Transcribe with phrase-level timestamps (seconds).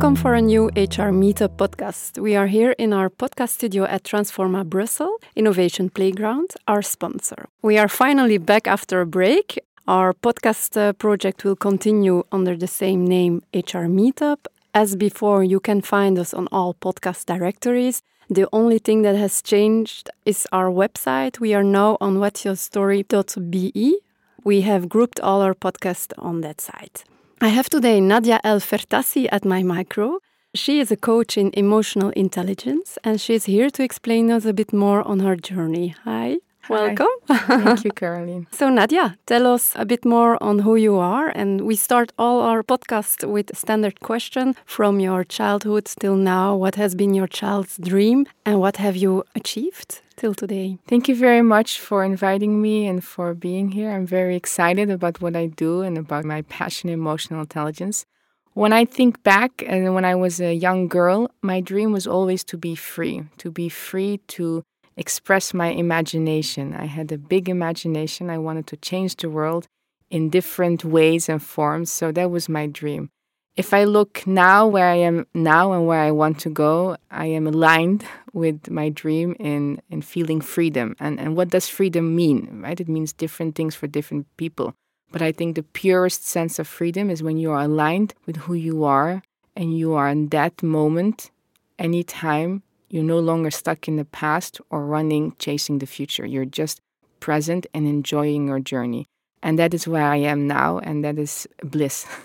[0.00, 2.18] Welcome for a new HR Meetup podcast.
[2.18, 7.50] We are here in our podcast studio at Transforma Brussels, Innovation Playground, our sponsor.
[7.60, 9.58] We are finally back after a break.
[9.86, 14.46] Our podcast uh, project will continue under the same name, HR Meetup.
[14.72, 18.00] As before, you can find us on all podcast directories.
[18.30, 21.40] The only thing that has changed is our website.
[21.40, 23.98] We are now on whatyourstory.be.
[24.44, 27.04] We have grouped all our podcasts on that site.
[27.42, 30.18] I have today Nadja El Fertasi at my micro.
[30.54, 34.74] She is a coach in emotional intelligence and she's here to explain us a bit
[34.74, 35.94] more on her journey.
[36.04, 36.40] Hi.
[36.70, 37.08] Welcome.
[37.26, 38.46] Thank you, Caroline.
[38.52, 41.28] so, Nadja, tell us a bit more on who you are.
[41.34, 46.54] And we start all our podcasts with a standard question from your childhood till now.
[46.54, 50.78] What has been your child's dream and what have you achieved till today?
[50.86, 53.90] Thank you very much for inviting me and for being here.
[53.90, 58.06] I'm very excited about what I do and about my passion emotional intelligence.
[58.54, 62.44] When I think back and when I was a young girl, my dream was always
[62.44, 64.62] to be free, to be free to
[64.96, 66.74] express my imagination.
[66.74, 68.30] I had a big imagination.
[68.30, 69.66] I wanted to change the world
[70.10, 71.90] in different ways and forms.
[71.90, 73.10] So that was my dream.
[73.56, 77.26] If I look now where I am now and where I want to go, I
[77.26, 80.96] am aligned with my dream in, in feeling freedom.
[81.00, 82.60] And, and what does freedom mean?
[82.62, 82.80] Right?
[82.80, 84.74] It means different things for different people.
[85.12, 88.54] But I think the purest sense of freedom is when you are aligned with who
[88.54, 89.22] you are
[89.56, 91.30] and you are in that moment,
[91.78, 96.26] anytime, you're no longer stuck in the past or running, chasing the future.
[96.26, 96.80] You're just
[97.20, 99.06] present and enjoying your journey.
[99.42, 102.06] And that is where I am now, and that is bliss.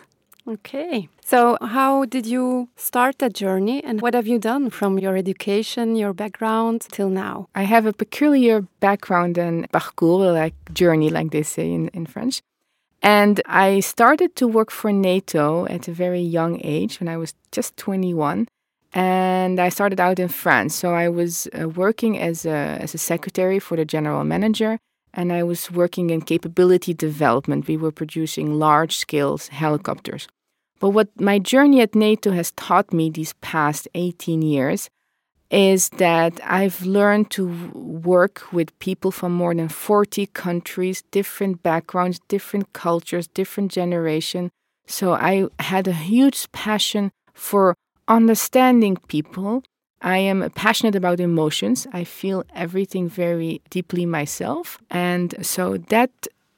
[0.48, 1.10] Okay.
[1.26, 5.96] So, how did you start that journey, and what have you done from your education,
[5.96, 7.48] your background till now?
[7.56, 12.44] I have a peculiar background and parcours, like journey, like they say in, in French.
[13.02, 17.34] And I started to work for NATO at a very young age when I was
[17.52, 18.48] just 21
[18.96, 20.74] and I started out in France.
[20.74, 24.80] So I was uh, working as a, as a secretary for the general manager,
[25.14, 27.68] and I was working in capability development.
[27.68, 30.28] We were producing large scale helicopters.
[30.80, 34.90] But what my journey at NATO has taught me these past 18 years
[35.52, 42.20] is that I've learned to work with people from more than 40 countries, different backgrounds,
[42.28, 44.50] different cultures, different generation.
[44.88, 47.76] So I had a huge passion for
[48.08, 49.64] understanding people.
[50.02, 51.88] I am passionate about emotions.
[51.92, 54.78] I feel everything very deeply myself.
[54.92, 56.12] And so that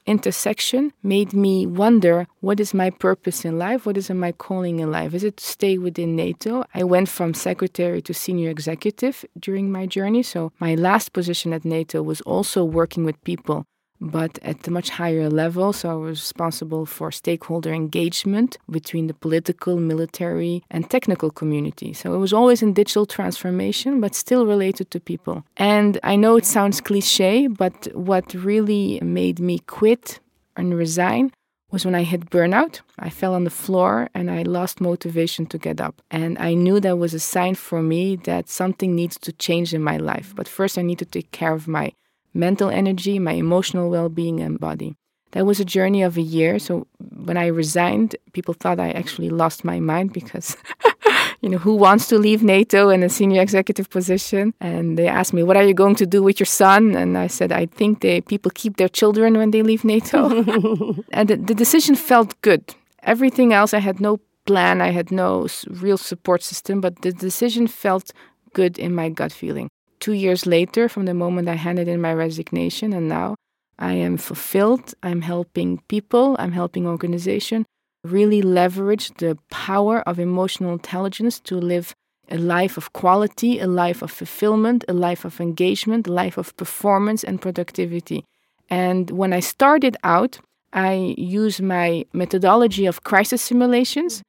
[0.05, 3.85] intersection made me wonder what is my purpose in life?
[3.85, 5.13] What is my calling in life?
[5.13, 6.63] Is it to stay within NATO?
[6.73, 10.23] I went from secretary to senior executive during my journey.
[10.23, 13.65] So my last position at NATO was also working with people
[13.99, 15.73] but at a much higher level.
[15.73, 21.93] So I was responsible for stakeholder engagement between the political, military, and technical community.
[21.93, 25.43] So it was always in digital transformation, but still related to people.
[25.57, 30.19] And I know it sounds cliche, but what really made me quit
[30.55, 31.31] and resign
[31.69, 32.79] was when I hit burnout.
[32.97, 36.01] I fell on the floor and I lost motivation to get up.
[36.09, 39.83] And I knew that was a sign for me that something needs to change in
[39.83, 40.33] my life.
[40.35, 41.93] But first, I need to take care of my
[42.37, 44.95] mental energy, my emotional well being, and body.
[45.31, 46.57] That was a journey of a year.
[46.57, 50.55] So when I resigned, people thought I actually lost my mind because,
[51.41, 54.53] you know, who wants to leave NATO in a senior executive position?
[54.61, 57.27] And they asked me, "What are you going to do with your son?" And I
[57.27, 60.19] said, "I think they people keep their children when they leave NATO."
[61.11, 62.63] and the, the decision felt good.
[63.03, 64.81] Everything else, I had no plan.
[64.81, 68.13] I had no real support system, but the decision felt
[68.53, 69.69] good in my gut feeling
[69.99, 73.35] two years later from the moment I handed in my resignation, and now
[73.79, 74.93] I am fulfilled.
[75.03, 77.65] I'm helping people, I'm helping organization
[78.03, 81.93] really leverage the power of emotional intelligence to live
[82.29, 86.55] a life of quality, a life of fulfillment, a life of engagement, a life of
[86.57, 88.23] performance and productivity.
[88.69, 90.39] And when I started out,
[90.73, 94.21] I used my methodology of crisis simulations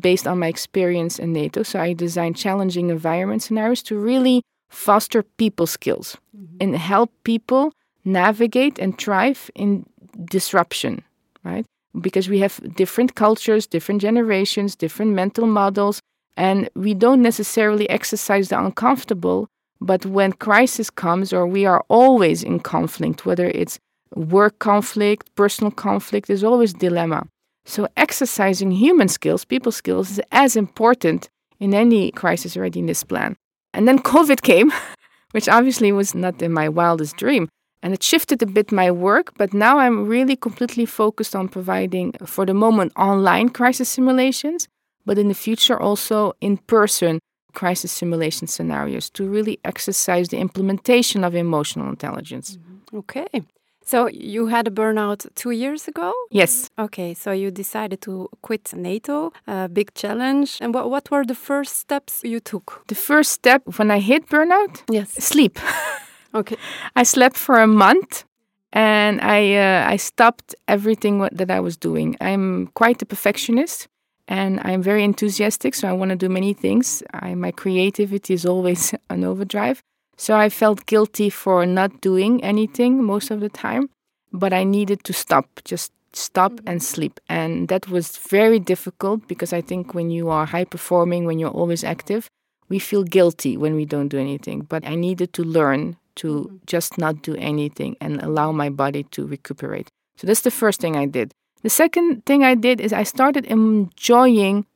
[0.00, 1.62] based on my experience in NATO.
[1.62, 6.56] So I designed challenging environment scenarios to really foster people skills mm-hmm.
[6.60, 7.72] and help people
[8.04, 9.84] navigate and thrive in
[10.24, 11.02] disruption,
[11.44, 11.66] right?
[12.00, 16.00] Because we have different cultures, different generations, different mental models,
[16.36, 19.48] and we don't necessarily exercise the uncomfortable.
[19.80, 23.78] But when crisis comes, or we are always in conflict, whether it's
[24.14, 27.26] work conflict, personal conflict, there's always dilemma.
[27.64, 31.28] So exercising human skills, people skills, is as important
[31.58, 33.36] in any crisis readiness plan.
[33.72, 34.72] And then COVID came,
[35.32, 37.48] which obviously was not in my wildest dream.
[37.82, 42.12] And it shifted a bit my work, but now I'm really completely focused on providing,
[42.24, 44.66] for the moment, online crisis simulations.
[45.06, 47.20] but in the future also in person
[47.54, 52.58] crisis simulation scenarios to really exercise the implementation of emotional intelligence.
[52.58, 52.98] Mm-hmm.
[52.98, 53.42] Okay.
[53.86, 56.12] So you had a burnout two years ago?
[56.30, 56.68] Yes.
[56.76, 60.58] Okay, so you decided to quit NATO, a big challenge.
[60.60, 62.82] And what, what were the first steps you took?
[62.88, 64.82] The first step when I hit burnout?
[64.90, 65.12] Yes.
[65.12, 65.60] Sleep.
[66.34, 66.56] okay.
[66.96, 68.24] I slept for a month
[68.72, 72.16] and I, uh, I stopped everything that I was doing.
[72.20, 73.86] I'm quite a perfectionist
[74.26, 77.04] and I'm very enthusiastic, so I want to do many things.
[77.14, 79.80] I, my creativity is always an overdrive.
[80.16, 83.90] So I felt guilty for not doing anything most of the time,
[84.32, 86.68] but I needed to stop, just stop mm-hmm.
[86.68, 87.20] and sleep.
[87.28, 91.50] And that was very difficult because I think when you are high performing, when you're
[91.50, 92.28] always active,
[92.68, 94.62] we feel guilty when we don't do anything.
[94.62, 96.56] But I needed to learn to mm-hmm.
[96.66, 99.88] just not do anything and allow my body to recuperate.
[100.16, 101.32] So that's the first thing I did.
[101.62, 104.66] The second thing I did is I started enjoying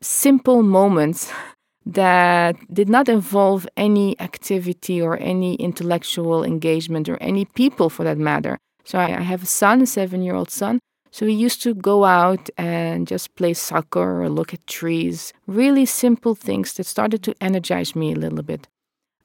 [0.00, 1.30] simple moments
[1.86, 8.18] that did not involve any activity or any intellectual engagement or any people for that
[8.18, 8.58] matter.
[8.84, 10.80] So I, I have a son, a seven year old son.
[11.12, 15.86] So we used to go out and just play soccer or look at trees, really
[15.86, 18.68] simple things that started to energize me a little bit.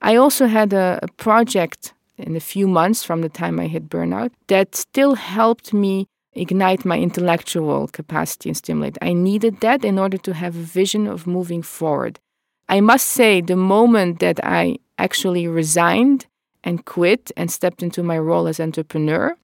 [0.01, 3.89] I also had a, a project in a few months from the time I hit
[3.89, 8.97] burnout that still helped me ignite my intellectual capacity and stimulate.
[9.01, 12.19] I needed that in order to have a vision of moving forward.
[12.71, 16.25] I must say, the moment that I actually resigned
[16.63, 19.35] and quit and stepped into my role as entrepreneur,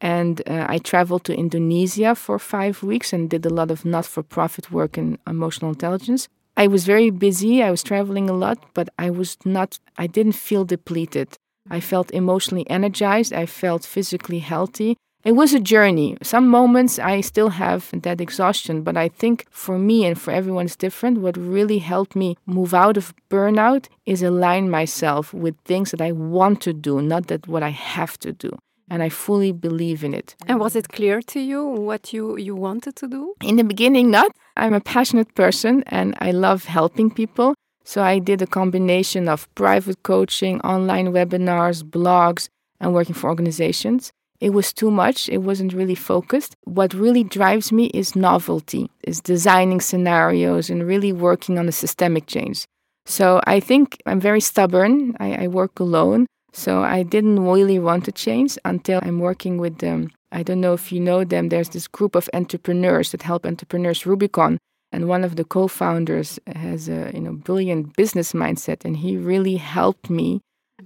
[0.00, 4.06] and uh, I traveled to Indonesia for five weeks and did a lot of not
[4.06, 6.26] for profit work in emotional intelligence.
[6.56, 10.32] I was very busy, I was traveling a lot, but I was not, I didn't
[10.48, 11.36] feel depleted.
[11.68, 16.16] I felt emotionally energized, I felt physically healthy, it was a journey.
[16.22, 20.64] Some moments I still have that exhaustion, but I think for me and for everyone
[20.64, 21.20] it's different.
[21.20, 26.12] What really helped me move out of burnout is align myself with things that I
[26.12, 28.50] want to do, not that what I have to do.
[28.88, 30.34] And I fully believe in it.
[30.48, 33.34] And was it clear to you what you, you wanted to do?
[33.42, 34.32] In the beginning, not.
[34.56, 37.54] I'm a passionate person and I love helping people.
[37.84, 42.48] So I did a combination of private coaching, online webinars, blogs,
[42.80, 45.28] and working for organizations it was too much.
[45.28, 46.56] It wasn't really focused.
[46.64, 52.26] What really drives me is novelty, is designing scenarios and really working on a systemic
[52.26, 52.64] change.
[53.04, 55.16] So I think I'm very stubborn.
[55.20, 56.26] I, I work alone.
[56.52, 60.10] So I didn't really want to change until I'm working with them.
[60.32, 61.48] I don't know if you know them.
[61.48, 64.58] There's this group of entrepreneurs that help entrepreneurs Rubicon.
[64.92, 69.56] And one of the co-founders has a you know brilliant business mindset, and he really
[69.56, 70.40] helped me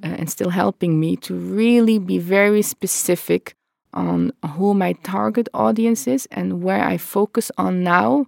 [0.05, 3.55] Uh, and still helping me to really be very specific
[3.95, 8.27] on who my target audience is and where I focus on now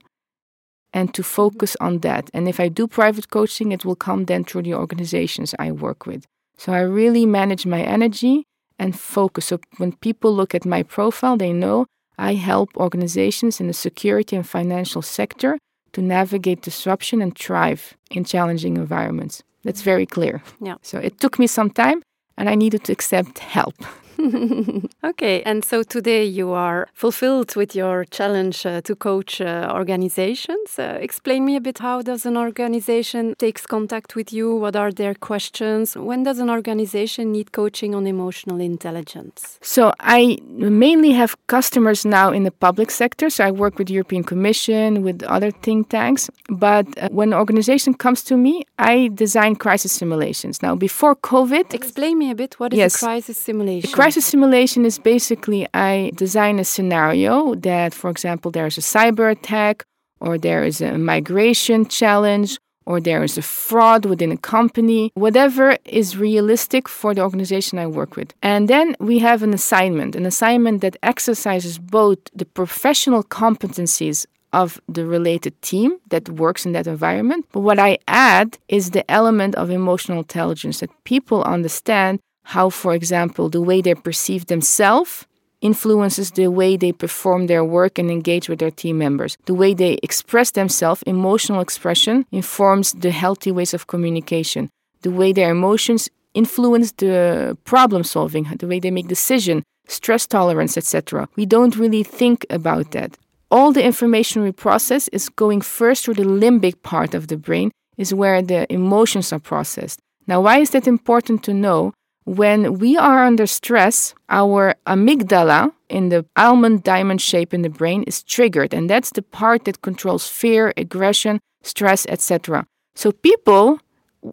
[0.94, 2.30] and to focus on that.
[2.32, 6.06] And if I do private coaching, it will come then through the organizations I work
[6.06, 6.24] with.
[6.56, 8.44] So I really manage my energy
[8.78, 9.46] and focus.
[9.46, 11.84] So when people look at my profile, they know
[12.16, 15.58] I help organizations in the security and financial sector
[15.92, 19.42] to navigate disruption and thrive in challenging environments.
[19.66, 20.42] That's very clear.
[20.60, 20.76] Yeah.
[20.82, 22.02] So it took me some time
[22.38, 23.74] and I needed to accept help.
[25.04, 30.78] okay, and so today you are fulfilled with your challenge uh, to coach uh, organizations.
[30.78, 34.54] Uh, explain me a bit how does an organization takes contact with you?
[34.54, 35.96] What are their questions?
[35.96, 39.58] When does an organization need coaching on emotional intelligence?
[39.60, 43.30] So I mainly have customers now in the public sector.
[43.30, 46.30] So I work with European Commission, with other think tanks.
[46.48, 50.62] But uh, when an organization comes to me, I design crisis simulations.
[50.62, 53.90] Now before COVID, explain me a bit what is yes, a crisis simulation?
[54.06, 59.82] Crisis simulation is basically I design a scenario that, for example, there's a cyber attack,
[60.20, 65.76] or there is a migration challenge, or there is a fraud within a company, whatever
[65.84, 68.32] is realistic for the organization I work with.
[68.44, 74.80] And then we have an assignment, an assignment that exercises both the professional competencies of
[74.88, 77.44] the related team that works in that environment.
[77.50, 82.94] But what I add is the element of emotional intelligence that people understand how, for
[82.94, 85.26] example, the way they perceive themselves
[85.60, 89.36] influences the way they perform their work and engage with their team members.
[89.46, 94.70] The way they express themselves, emotional expression, informs the healthy ways of communication.
[95.02, 100.76] The way their emotions influence the problem solving, the way they make decision, stress tolerance,
[100.76, 101.28] etc.
[101.34, 103.16] We don't really think about that.
[103.50, 107.72] All the information we process is going first through the limbic part of the brain,
[107.96, 109.98] is where the emotions are processed.
[110.28, 111.92] Now, why is that important to know?
[112.26, 118.02] When we are under stress, our amygdala in the almond diamond shape in the brain
[118.02, 122.66] is triggered, and that's the part that controls fear, aggression, stress, etc.
[122.96, 123.78] So people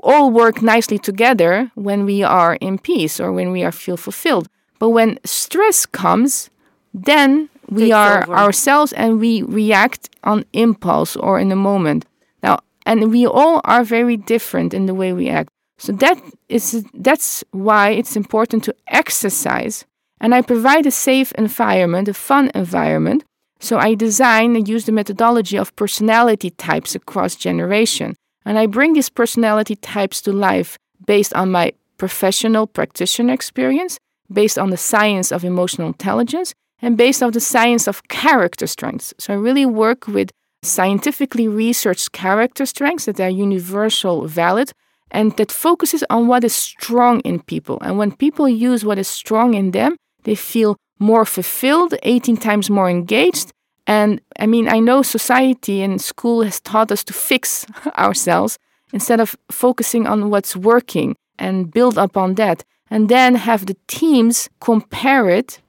[0.01, 4.47] all work nicely together when we are in peace or when we are feel fulfilled.
[4.79, 6.49] But when stress comes,
[6.95, 8.35] then we Takes are over.
[8.35, 12.05] ourselves and we react on impulse or in a moment.
[12.41, 15.52] Now, and we all are very different in the way we act.
[15.77, 19.85] So that is that's why it's important to exercise.
[20.19, 23.23] And I provide a safe environment, a fun environment.
[23.59, 28.15] So I design and use the methodology of personality types across generation.
[28.45, 33.97] And I bring these personality types to life based on my professional practitioner experience,
[34.31, 39.13] based on the science of emotional intelligence, and based on the science of character strengths.
[39.17, 40.29] So I really work with
[40.61, 44.71] scientifically researched character strengths that are universal valid
[45.13, 47.77] and that focuses on what is strong in people.
[47.81, 52.69] And when people use what is strong in them, they feel more fulfilled, 18 times
[52.69, 53.51] more engaged,
[53.85, 57.65] and I mean, I know society and school has taught us to fix
[57.97, 58.57] ourselves
[58.93, 62.63] instead of focusing on what's working and build upon that.
[62.89, 65.59] And then have the teams compare it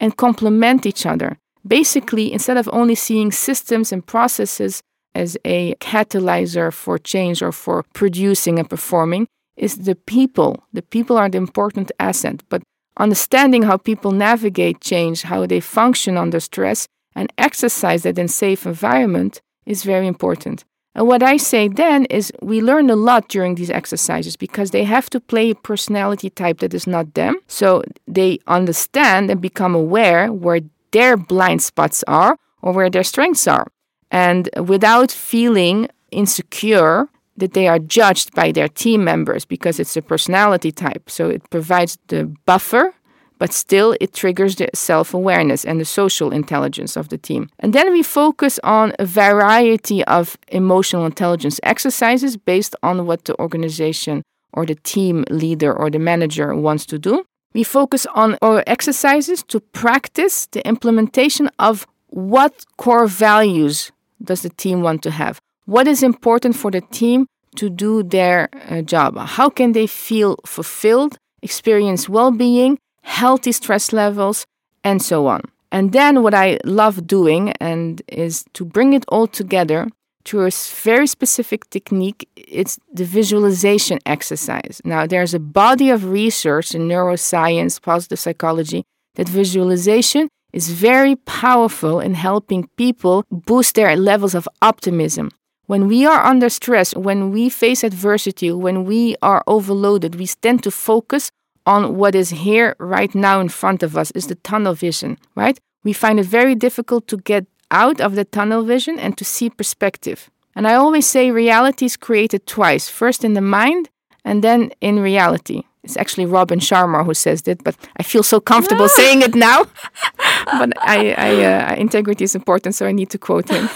[0.00, 1.38] and complement each other.
[1.66, 4.82] Basically, instead of only seeing systems and processes
[5.14, 10.64] as a catalyzer for change or for producing and performing, is the people.
[10.72, 12.42] The people are the important asset.
[12.48, 12.62] But
[12.96, 18.66] understanding how people navigate change, how they function under stress, and exercise that in safe
[18.66, 20.64] environment is very important.
[20.96, 24.84] And what I say then is we learn a lot during these exercises because they
[24.84, 27.36] have to play a personality type that is not them.
[27.48, 30.60] So they understand and become aware where
[30.92, 33.66] their blind spots are or where their strengths are.
[34.10, 40.02] And without feeling insecure that they are judged by their team members because it's a
[40.02, 41.10] personality type.
[41.10, 42.94] So it provides the buffer
[43.38, 47.48] but still it triggers the self awareness and the social intelligence of the team.
[47.58, 53.38] And then we focus on a variety of emotional intelligence exercises based on what the
[53.38, 57.24] organization or the team leader or the manager wants to do.
[57.52, 63.92] We focus on our exercises to practice the implementation of what core values
[64.24, 65.40] does the team want to have?
[65.66, 67.26] What is important for the team
[67.56, 69.16] to do their uh, job?
[69.18, 74.46] How can they feel fulfilled, experience well being, healthy stress levels,
[74.82, 75.42] and so on.
[75.70, 79.88] And then what I love doing and is to bring it all together
[80.24, 80.50] through a
[80.82, 82.28] very specific technique.
[82.36, 84.80] It's the visualization exercise.
[84.84, 88.84] Now, there's a body of research in neuroscience, positive psychology,
[89.16, 95.30] that visualization is very powerful in helping people boost their levels of optimism.
[95.66, 100.62] When we are under stress, when we face adversity, when we are overloaded, we tend
[100.62, 101.32] to focus
[101.66, 105.58] on what is here right now in front of us is the tunnel vision, right?
[105.82, 109.50] We find it very difficult to get out of the tunnel vision and to see
[109.50, 110.30] perspective.
[110.54, 113.88] And I always say reality is created twice first in the mind
[114.24, 115.62] and then in reality.
[115.84, 119.64] It's actually Robin Sharma who says that, but I feel so comfortable saying it now.
[120.58, 123.68] but I, I uh, integrity is important, so I need to quote him.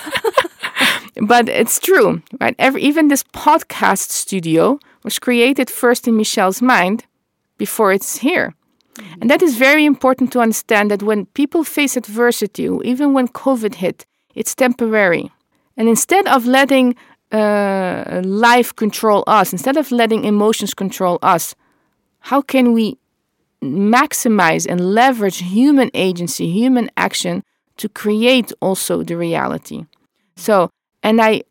[1.26, 2.54] but it's true, right?
[2.58, 7.04] Every, even this podcast studio was created first in Michelle's mind
[7.58, 8.54] before it's here.
[8.94, 9.20] Mm-hmm.
[9.20, 13.74] And that is very important to understand that when people face adversity, even when COVID
[13.74, 15.30] hit, it's temporary.
[15.76, 16.96] And instead of letting
[17.32, 21.54] uh, life control us, instead of letting emotions control us,
[22.28, 22.98] how can we
[23.62, 27.42] maximize and leverage human agency, human action
[27.78, 29.86] to create also the reality?
[30.36, 30.68] So,
[31.02, 31.42] and I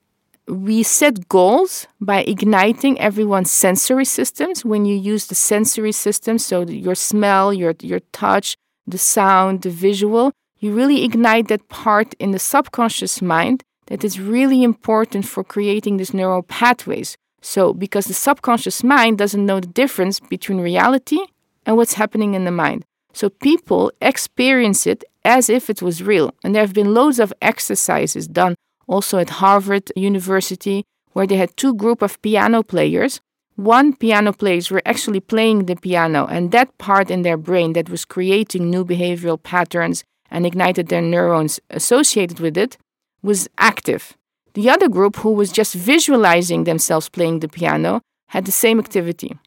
[0.48, 6.62] we set goals by igniting everyone's sensory systems when you use the sensory systems so
[6.62, 8.56] your smell your your touch
[8.94, 14.22] the sound the visual you really ignite that part in the subconscious mind that is
[14.22, 19.68] really important for creating these neural pathways so because the subconscious mind doesn't know the
[19.68, 21.20] difference between reality
[21.66, 26.34] and what's happening in the mind so people experience it as if it was real
[26.44, 28.56] and there have been loads of exercises done
[28.88, 33.20] also at Harvard University, where they had two group of piano players.
[33.56, 37.90] One piano players were actually playing the piano, and that part in their brain that
[37.90, 42.78] was creating new behavioral patterns and ignited their neurons associated with it
[43.22, 44.16] was active.
[44.58, 49.38] The other group, who was just visualizing themselves playing the piano, had the same activity.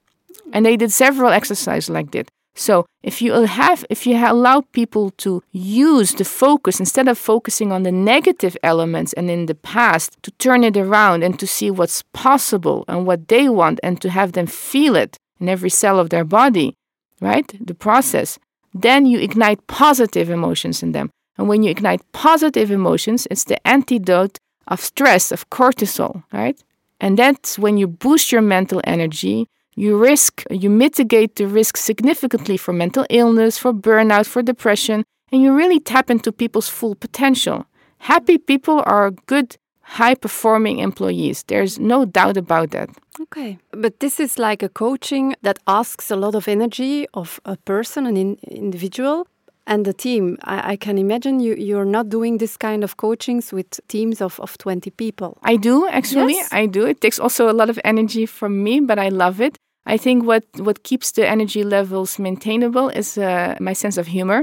[0.52, 2.28] And they did several exercises like that.
[2.54, 7.72] So if you have if you allow people to use the focus instead of focusing
[7.72, 11.72] on the negative elements and in the past to turn it around and to see
[11.72, 15.98] what's possible and what they want and to have them feel it in every cell
[15.98, 16.76] of their body,
[17.20, 17.48] right?
[17.60, 18.38] The process.
[18.72, 21.10] Then you ignite positive emotions in them.
[21.36, 24.38] And when you ignite positive emotions, it's the antidote
[24.68, 26.62] of stress, of cortisol, right?
[27.00, 32.56] And that's when you boost your mental energy, you risk, you mitigate the risk significantly
[32.56, 37.66] for mental illness, for burnout, for depression, and you really tap into people's full potential.
[37.98, 41.44] Happy people are good, high performing employees.
[41.44, 42.90] There's no doubt about that.
[43.20, 43.58] Okay.
[43.72, 48.06] But this is like a coaching that asks a lot of energy of a person,
[48.06, 49.26] an in individual
[49.70, 50.36] and the team.
[50.42, 54.38] I, I, can imagine you, you're not doing this kind of coachings with teams of,
[54.40, 55.38] of 20 people.
[55.44, 56.34] I do, actually.
[56.34, 56.52] Yes.
[56.52, 56.84] I do.
[56.86, 59.56] It takes also a lot of energy from me, but I love it.
[59.86, 64.42] I think what, what keeps the energy levels maintainable is uh, my sense of humor.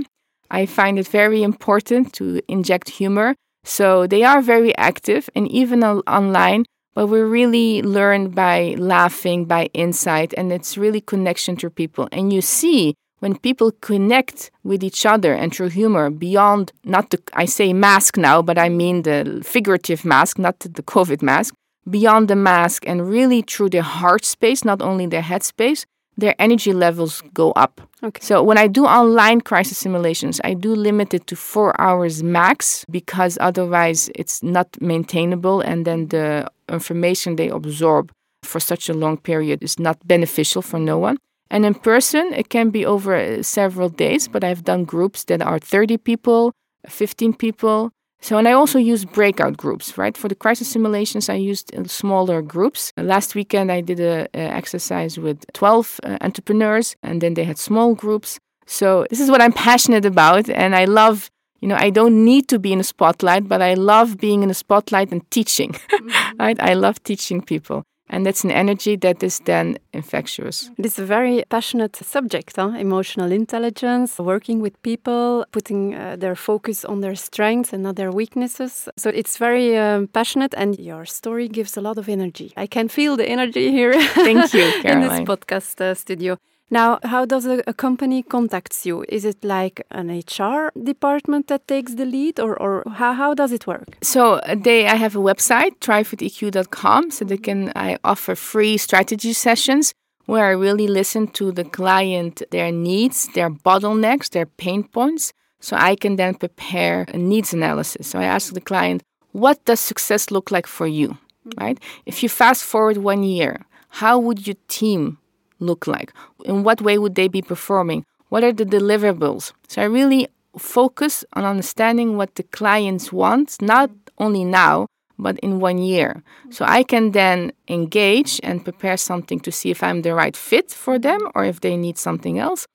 [0.50, 3.36] I find it very important to inject humor.
[3.66, 6.64] So they are very active and even online,
[6.96, 12.08] but we really learn by laughing, by insight, and it's really connection to people.
[12.14, 17.20] And you see when people connect with each other and through humor beyond not the
[17.34, 21.54] I say mask now, but I mean the figurative mask, not the COVID mask,
[21.90, 25.86] beyond the mask and really through their heart space, not only their head space,
[26.18, 27.82] their energy levels go up.
[28.04, 28.22] Okay.
[28.22, 32.86] So when I do online crisis simulations, I do limit it to four hours max
[32.90, 38.12] because otherwise it's not maintainable and then the information they absorb
[38.44, 41.18] for such a long period is not beneficial for no one.
[41.50, 45.42] And in person, it can be over uh, several days, but I've done groups that
[45.42, 46.52] are 30 people,
[46.88, 47.92] 15 people.
[48.20, 50.18] So, and I also use breakout groups, right?
[50.18, 52.92] For the crisis simulations, I used uh, smaller groups.
[52.98, 57.94] Last weekend, I did an exercise with 12 uh, entrepreneurs, and then they had small
[57.94, 58.40] groups.
[58.66, 61.30] So, this is what I'm passionate about, and I love
[61.62, 64.50] you know, I don't need to be in a spotlight, but I love being in
[64.50, 65.76] a spotlight and teaching.
[65.98, 66.38] Mm-hmm.
[66.40, 66.58] right?
[66.62, 67.84] I love teaching people.
[68.10, 70.72] And that's an energy that is then infectious.
[70.78, 72.70] It is a very passionate subject, huh?
[72.78, 78.12] emotional intelligence, working with people, putting uh, their focus on their strengths and not their
[78.12, 78.88] weaknesses.
[78.98, 82.54] So it's very um, passionate, and your story gives a lot of energy.
[82.56, 83.94] I can feel the energy here.
[84.14, 85.04] Thank you, Caroline.
[85.04, 86.38] in this podcast uh, studio.
[86.70, 89.06] Now, how does a, a, company contacts you?
[89.08, 93.54] Is it like an HR department that takes the lead, or, or how, how does
[93.54, 93.98] it work?
[94.04, 99.32] So uh, they, I have a website, thrivewitheq.com, so they can I offer free strategy
[99.32, 99.94] sessions
[100.26, 105.78] where I really listen to the client, their needs, their bottlenecks, their pain points, so
[105.78, 108.08] I can then prepare a needs analysis.
[108.08, 111.10] So I ask the client, what does success look like for you?
[111.48, 111.64] Mm-hmm.
[111.64, 111.80] Right?
[112.06, 115.18] If you fast forward one year, how would your team
[115.60, 116.14] look like?
[116.46, 118.06] In what way would they be performing?
[118.30, 119.54] What are the deliverables?
[119.68, 124.88] So I really focus on understanding what the clients want, not only now,
[125.20, 126.24] but in one year.
[126.50, 130.72] So I can then engage and prepare something to see if I'm the right fit
[130.72, 132.68] for them or if they need something else,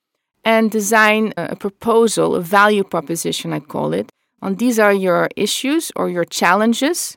[0.44, 4.10] and design a proposal, a value proposition, I call it.
[4.40, 7.16] On these are your issues or your challenges.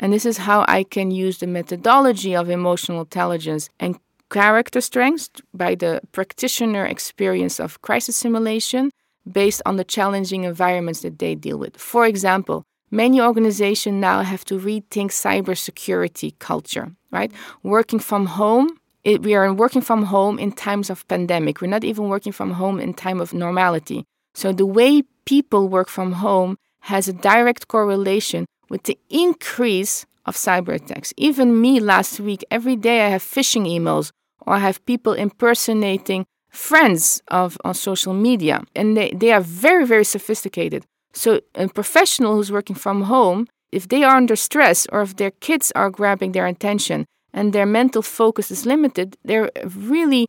[0.00, 3.96] And this is how I can use the methodology of emotional intelligence and
[4.34, 5.30] character strengths
[5.62, 8.90] by the practitioner experience of crisis simulation
[9.30, 11.74] based on the challenging environments that they deal with.
[11.76, 17.30] For example, many organizations now have to rethink cybersecurity culture, right?
[17.62, 18.66] Working from home,
[19.04, 21.60] it, we are working from home in times of pandemic.
[21.60, 24.04] We're not even working from home in time of normality.
[24.34, 26.58] So the way people work from home
[26.90, 31.14] has a direct correlation with the increase of cyber attacks.
[31.16, 34.10] Even me last week, every day I have phishing emails
[34.46, 38.62] or have people impersonating friends of on social media.
[38.74, 40.84] And they, they are very very sophisticated.
[41.12, 45.32] So a professional who's working from home if they are under stress or if their
[45.32, 50.28] kids are grabbing their attention and their mental focus is limited they're really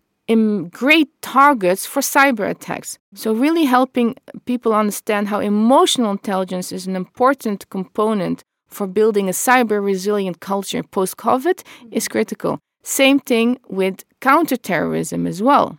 [0.71, 2.97] great targets for cyber attacks.
[3.13, 9.31] So really helping people understand how emotional intelligence is an important component for building a
[9.31, 15.77] cyber resilient culture post covid is critical same thing with counterterrorism as well,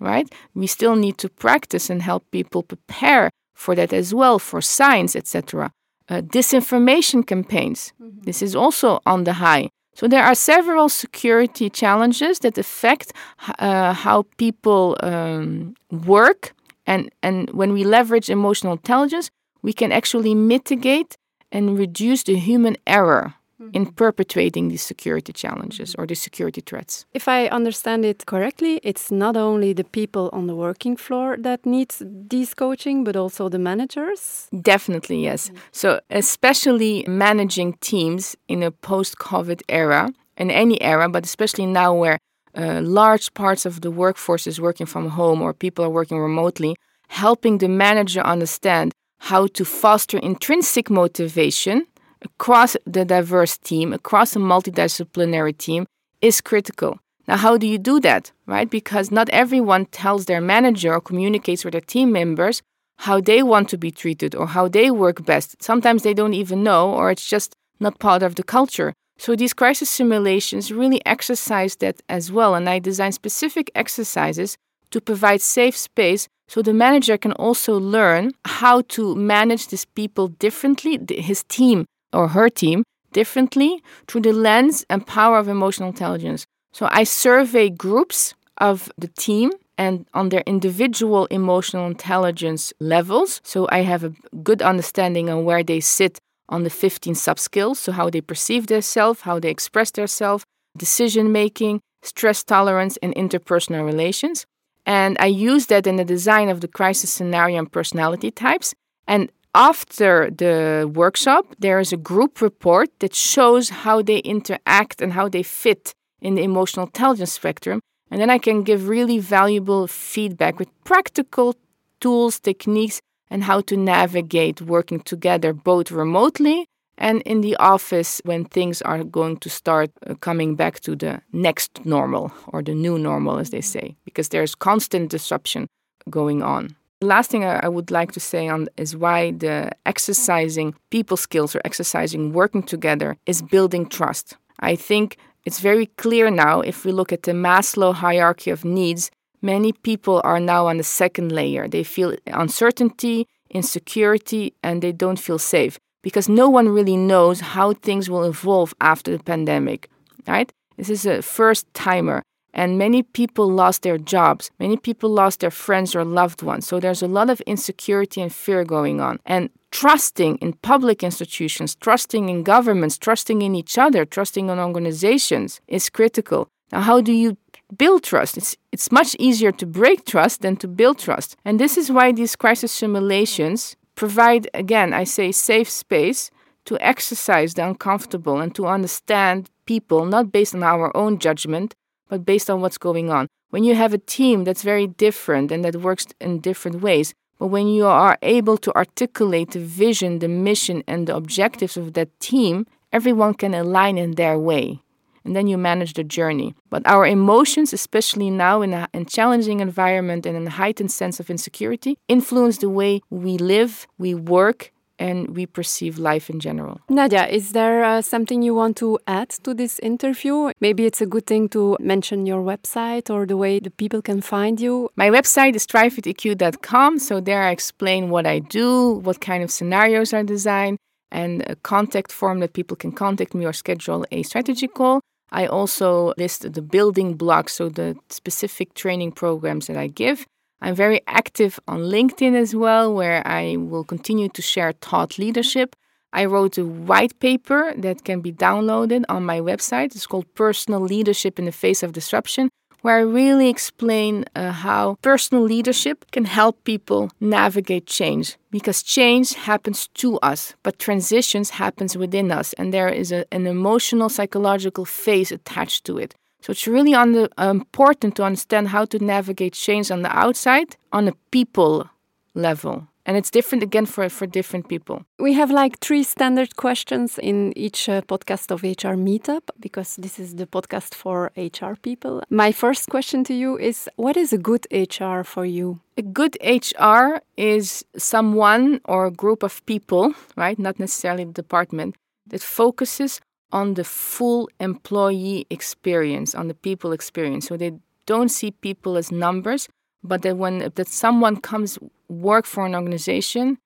[0.00, 0.26] right?
[0.54, 5.14] We still need to practice and help people prepare for that as well, for science,
[5.14, 5.70] etc.
[6.08, 7.92] Uh, disinformation campaigns.
[8.00, 8.22] Mm-hmm.
[8.22, 9.68] This is also on the high.
[9.94, 13.12] So there are several security challenges that affect
[13.58, 16.52] uh, how people um, work,
[16.86, 19.30] and and when we leverage emotional intelligence,
[19.62, 21.16] we can actually mitigate
[21.50, 23.34] and reduce the human error
[23.72, 27.06] in perpetuating these security challenges or these security threats.
[27.14, 31.64] If I understand it correctly, it's not only the people on the working floor that
[31.64, 34.48] needs these coaching, but also the managers?
[34.62, 35.50] Definitely, yes.
[35.72, 42.18] So, especially managing teams in a post-COVID era, in any era, but especially now where
[42.54, 46.76] uh, large parts of the workforce is working from home or people are working remotely,
[47.08, 51.86] helping the manager understand how to foster intrinsic motivation
[52.26, 55.86] across the diverse team, across a multidisciplinary team,
[56.20, 56.92] is critical.
[57.28, 58.68] Now, how do you do that, right?
[58.78, 62.62] Because not everyone tells their manager or communicates with their team members
[63.06, 65.62] how they want to be treated or how they work best.
[65.62, 67.52] Sometimes they don't even know, or it's just
[67.84, 68.92] not part of the culture.
[69.18, 72.54] So these crisis simulations really exercise that as well.
[72.54, 74.56] And I design specific exercises
[74.90, 80.28] to provide safe space so the manager can also learn how to manage these people
[80.28, 80.94] differently,
[81.30, 86.46] his team or her team differently through the lens and power of emotional intelligence.
[86.72, 93.40] So I survey groups of the team and on their individual emotional intelligence levels.
[93.44, 97.78] So I have a good understanding on where they sit on the 15 sub skills.
[97.78, 100.44] So how they perceive themselves, how they express themselves,
[100.76, 104.46] decision making, stress tolerance, and interpersonal relations.
[104.86, 108.74] And I use that in the design of the crisis scenario and personality types.
[109.08, 115.14] And after the workshop, there is a group report that shows how they interact and
[115.14, 117.80] how they fit in the emotional intelligence spectrum.
[118.10, 121.56] And then I can give really valuable feedback with practical
[122.00, 126.66] tools, techniques, and how to navigate working together both remotely
[126.98, 131.20] and in the office when things are going to start uh, coming back to the
[131.32, 135.66] next normal or the new normal, as they say, because there's constant disruption
[136.08, 136.76] going on.
[137.06, 141.54] The last thing I would like to say on is why the exercising people skills
[141.54, 144.36] or exercising working together is building trust.
[144.58, 149.12] I think it's very clear now if we look at the Maslow hierarchy of needs,
[149.40, 151.68] many people are now on the second layer.
[151.68, 157.72] They feel uncertainty, insecurity, and they don't feel safe because no one really knows how
[157.74, 159.88] things will evolve after the pandemic,
[160.26, 160.52] right?
[160.76, 162.24] This is a first timer.
[162.56, 164.50] And many people lost their jobs.
[164.58, 166.66] Many people lost their friends or loved ones.
[166.66, 169.20] So there's a lot of insecurity and fear going on.
[169.26, 175.60] And trusting in public institutions, trusting in governments, trusting in each other, trusting in organizations
[175.68, 176.48] is critical.
[176.72, 177.36] Now, how do you
[177.76, 178.38] build trust?
[178.38, 181.36] It's, it's much easier to break trust than to build trust.
[181.44, 186.30] And this is why these crisis simulations provide, again, I say, safe space
[186.64, 191.74] to exercise the uncomfortable and to understand people, not based on our own judgment,
[192.08, 193.28] but based on what's going on.
[193.50, 197.48] When you have a team that's very different and that works in different ways, but
[197.48, 202.18] when you are able to articulate the vision, the mission, and the objectives of that
[202.18, 204.80] team, everyone can align in their way.
[205.24, 206.54] And then you manage the journey.
[206.70, 211.28] But our emotions, especially now in a, in challenging environment and a heightened sense of
[211.28, 216.80] insecurity, influence the way we live, we work, and we perceive life in general.
[216.90, 220.50] Nadja, is there uh, something you want to add to this interview?
[220.60, 224.20] Maybe it's a good thing to mention your website or the way the people can
[224.20, 224.90] find you.
[224.96, 226.98] My website is thrivewitheq.com.
[226.98, 230.76] So there I explain what I do, what kind of scenarios I design,
[231.10, 235.00] and a contact form that people can contact me or schedule a strategy call.
[235.32, 240.24] I also list the building blocks, so the specific training programs that I give.
[240.60, 245.76] I'm very active on LinkedIn as well, where I will continue to share thought leadership.
[246.12, 249.94] I wrote a white paper that can be downloaded on my website.
[249.94, 252.48] It's called Personal Leadership in the Face of Disruption,
[252.80, 259.34] where I really explain uh, how personal leadership can help people navigate change because change
[259.34, 264.84] happens to us, but transitions happens within us and there is a, an emotional psychological
[264.84, 266.14] phase attached to it.
[266.46, 270.76] So it's really the, uh, important to understand how to navigate change on the outside
[270.92, 271.90] on a people
[272.36, 272.86] level.
[273.04, 275.04] And it's different again for, for different people.
[275.18, 280.20] We have like three standard questions in each uh, podcast of HR Meetup because this
[280.20, 282.22] is the podcast for HR people.
[282.30, 285.80] My first question to you is What is a good HR for you?
[285.96, 290.60] A good HR is someone or a group of people, right?
[290.60, 293.20] Not necessarily the department, that focuses
[293.52, 297.46] on the full employee experience, on the people experience.
[297.46, 297.72] So they
[298.06, 299.68] don't see people as numbers,
[300.02, 301.78] but that when that someone comes
[302.08, 303.58] work for an organization,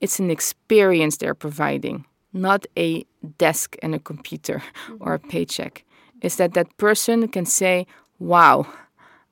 [0.00, 3.04] it's an experience they're providing, not a
[3.38, 4.96] desk and a computer mm-hmm.
[5.00, 5.84] or a paycheck.
[6.20, 7.86] Is that that person can say,
[8.18, 8.66] "Wow,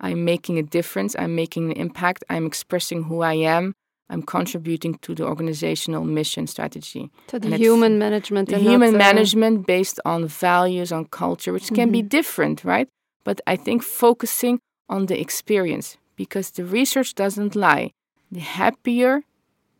[0.00, 1.16] I'm making a difference.
[1.18, 2.24] I'm making an impact.
[2.28, 3.74] I'm expressing who I am.
[4.08, 7.10] I'm contributing to the organizational mission strategy.
[7.28, 8.48] To the human management.
[8.48, 11.92] The human uh, management based on values, on culture, which can mm -hmm.
[11.92, 12.16] be mm-hmm.
[12.18, 12.88] different, right?
[13.24, 17.90] But I think focusing on the experience because the research doesn't lie.
[18.30, 19.22] The happier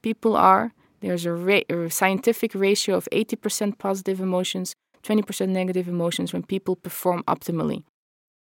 [0.03, 6.33] people are, there's a, ra a scientific ratio of 80% positive emotions, 20% negative emotions
[6.33, 7.85] when people perform optimally.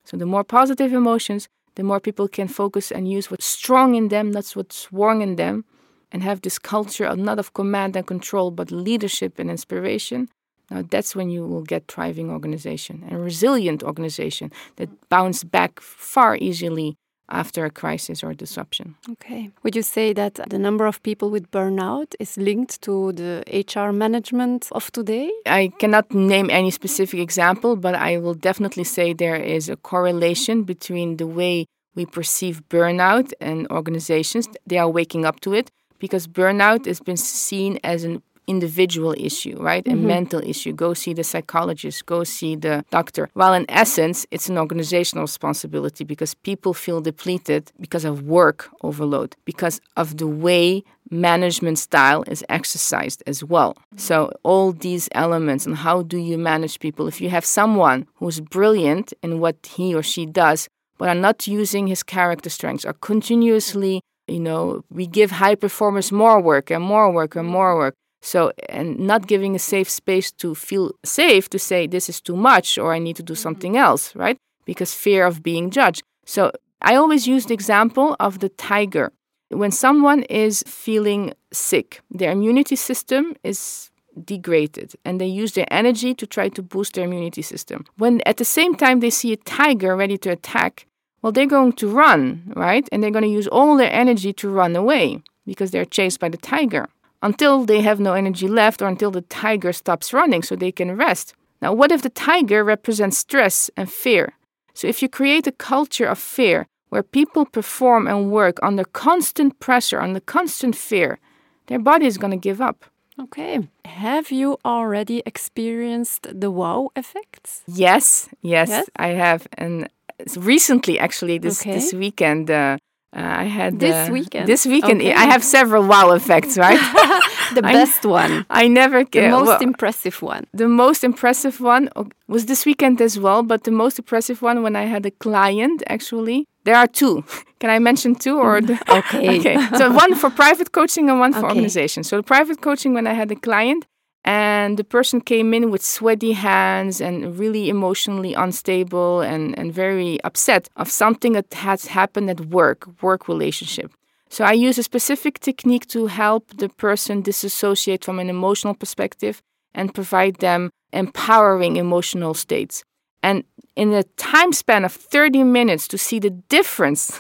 [0.05, 4.09] So the more positive emotions, the more people can focus and use what's strong in
[4.09, 5.65] them, that's what's warm in them,
[6.11, 10.29] and have this culture of not of command and control, but leadership and inspiration.
[10.69, 16.37] Now that's when you will get thriving organization and resilient organization that bounce back far
[16.37, 16.95] easily
[17.29, 18.95] after a crisis or disruption.
[19.09, 19.51] Okay.
[19.63, 23.91] Would you say that the number of people with burnout is linked to the HR
[23.91, 25.31] management of today?
[25.45, 30.63] I cannot name any specific example, but I will definitely say there is a correlation
[30.63, 34.47] between the way we perceive burnout and organizations.
[34.65, 39.57] They are waking up to it because burnout has been seen as an individual issue,
[39.59, 39.83] right?
[39.83, 40.05] Mm-hmm.
[40.05, 40.73] A mental issue.
[40.73, 43.29] Go see the psychologist, go see the doctor.
[43.33, 49.35] While in essence, it's an organizational responsibility because people feel depleted because of work overload,
[49.45, 53.77] because of the way management style is exercised as well.
[53.95, 57.07] So, all these elements and how do you manage people?
[57.07, 61.47] If you have someone who's brilliant in what he or she does, but are not
[61.47, 66.83] using his character strengths, are continuously you know, we give high performers more work and
[66.83, 67.95] more work and more work.
[68.23, 72.37] So, and not giving a safe space to feel safe to say this is too
[72.37, 73.41] much or I need to do mm-hmm.
[73.41, 74.37] something else, right?
[74.65, 76.03] Because fear of being judged.
[76.25, 79.11] So, I always use the example of the tiger.
[79.49, 83.91] When someone is feeling sick, their immunity system is
[84.23, 87.85] degraded and they use their energy to try to boost their immunity system.
[87.97, 90.87] When at the same time they see a tiger ready to attack,
[91.21, 92.87] well, they're going to run, right?
[92.91, 96.29] And they're going to use all their energy to run away because they're chased by
[96.29, 96.87] the tiger
[97.23, 100.95] until they have no energy left or until the tiger stops running so they can
[100.95, 101.33] rest.
[101.61, 104.33] Now, what if the tiger represents stress and fear?
[104.73, 109.59] So, if you create a culture of fear where people perform and work under constant
[109.59, 111.19] pressure, under constant fear,
[111.67, 112.85] their body is going to give up.
[113.19, 113.59] Okay.
[113.85, 117.61] Have you already experienced the wow effects?
[117.67, 118.89] Yes, yes, yes?
[118.97, 119.47] I have.
[119.57, 119.87] And
[120.35, 121.75] recently, actually, this, okay.
[121.75, 122.77] this weekend, uh,
[123.15, 124.47] uh, I had this uh, weekend.
[124.47, 125.13] This weekend, okay.
[125.13, 126.79] I have several wow effects, right?
[127.53, 128.45] the best I, one.
[128.49, 129.03] I never.
[129.03, 130.47] The most well, impressive one.
[130.53, 131.89] The most impressive one
[132.27, 135.83] was this weekend as well, but the most impressive one when I had a client.
[135.87, 137.23] Actually, there are two.
[137.59, 138.61] Can I mention two or?
[138.61, 139.39] The, okay.
[139.39, 139.77] okay.
[139.77, 141.49] So one for private coaching and one for okay.
[141.49, 142.03] organization.
[142.03, 143.85] So the private coaching when I had a client,
[144.25, 150.21] and the person came in with sweaty hands and really emotionally unstable and, and very
[150.23, 153.91] upset of something that has happened at work, work relationship.
[154.29, 159.41] So I use a specific technique to help the person disassociate from an emotional perspective
[159.75, 162.83] and provide them empowering emotional states.
[163.21, 163.43] And
[163.75, 167.19] in a time span of 30 minutes to see the difference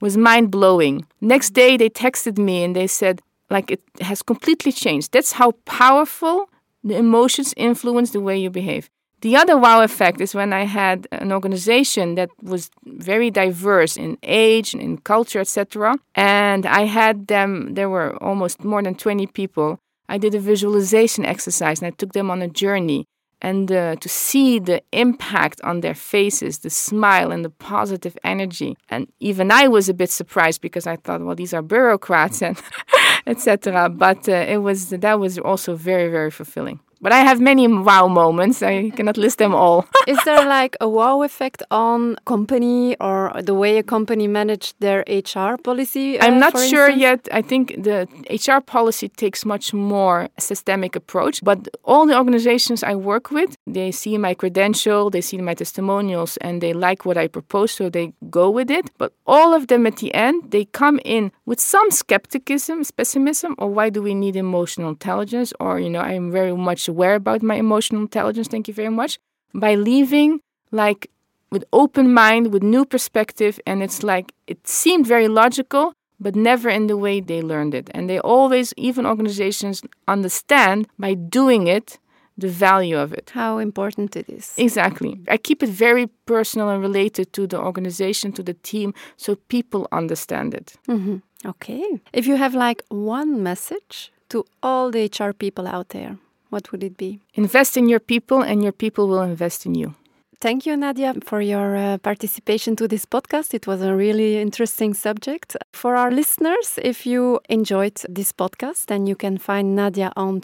[0.00, 1.06] was mind blowing.
[1.20, 5.12] Next day they texted me and they said, like it has completely changed.
[5.12, 6.48] That's how powerful
[6.82, 8.88] the emotions influence the way you behave.
[9.22, 14.18] The other wow effect is when I had an organization that was very diverse in
[14.22, 15.96] age and in culture, etc.
[16.14, 19.78] And I had them, there were almost more than 20 people.
[20.08, 23.06] I did a visualization exercise and I took them on a journey
[23.42, 28.76] and uh, to see the impact on their faces, the smile and the positive energy.
[28.88, 32.56] And even I was a bit surprised because I thought, well, these are bureaucrats and
[33.26, 33.88] etc.
[33.88, 36.80] But uh, it was that was also very very fulfilling.
[37.00, 38.62] But I have many wow moments.
[38.62, 39.86] I cannot list them all.
[40.06, 45.04] Is there like a wow effect on company or the way a company managed their
[45.06, 46.18] HR policy?
[46.18, 47.00] Uh, I'm not sure instance?
[47.00, 47.28] yet.
[47.32, 51.44] I think the HR policy takes much more systemic approach.
[51.44, 56.36] But all the organizations I work with, they see my credential, they see my testimonials,
[56.38, 58.90] and they like what I propose, so they go with it.
[58.96, 63.68] But all of them at the end, they come in with some skepticism, pessimism, or
[63.68, 65.52] why do we need emotional intelligence?
[65.58, 69.18] Or you know, I'm very much aware about my emotional intelligence, thank you very much,
[69.52, 71.10] by leaving like
[71.50, 76.68] with open mind, with new perspective, and it's like it seemed very logical, but never
[76.68, 77.90] in the way they learned it.
[77.92, 81.98] And they always, even organizations, understand by doing it
[82.38, 83.30] the value of it.
[83.34, 84.54] How important it is.
[84.56, 85.20] Exactly.
[85.28, 89.88] I keep it very personal and related to the organization, to the team, so people
[89.92, 90.74] understand it.
[90.88, 91.16] Mm-hmm.
[91.46, 91.84] Okay.
[92.12, 96.18] If you have like one message to all the HR people out there,
[96.50, 97.20] what would it be?
[97.34, 99.94] Invest in your people, and your people will invest in you.
[100.38, 103.54] Thank you, Nadja, for your uh, participation to this podcast.
[103.54, 105.56] It was a really interesting subject.
[105.72, 110.42] For our listeners, if you enjoyed this podcast, then you can find Nadja on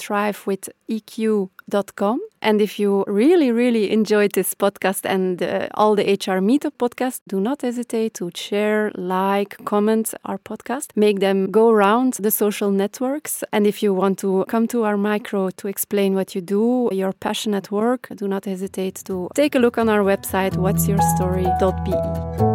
[1.70, 6.72] thrivewitheq.com And if you really, really enjoyed this podcast and uh, all the HR Meetup
[6.76, 12.32] podcasts, do not hesitate to share, like, comment our podcast, make them go around the
[12.32, 13.44] social networks.
[13.52, 17.12] And if you want to come to our micro to explain what you do, your
[17.12, 22.51] passion at work, do not hesitate to take a look on our website, what'syourstory.be.